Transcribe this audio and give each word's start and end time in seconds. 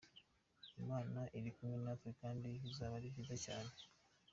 Imana 0.81 1.19
irikumwe 1.37 1.75
natwe 1.83 2.09
kandi 2.21 2.47
bizaba 2.63 2.93
ari 2.99 3.13
byiza 3.13 3.35
cyane. 3.45 3.71